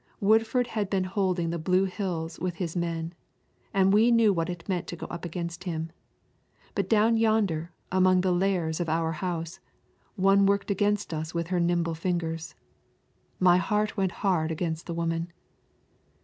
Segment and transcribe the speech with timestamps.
[0.19, 3.13] Woodford had been holding the blue hills with his men,
[3.71, 5.91] and we knew what it meant to go up against him.
[6.73, 9.59] But down yonder in among the Lares of our house,
[10.15, 12.55] one worked against us with her nimble fingers.
[13.39, 15.31] My heart went hard against the woman.